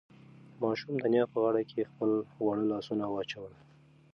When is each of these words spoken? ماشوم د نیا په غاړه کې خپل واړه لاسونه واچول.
ماشوم 0.61 0.95
د 0.99 1.03
نیا 1.13 1.25
په 1.31 1.37
غاړه 1.43 1.61
کې 1.69 1.89
خپل 1.91 2.11
واړه 2.43 2.65
لاسونه 2.71 3.05
واچول. 3.07 3.53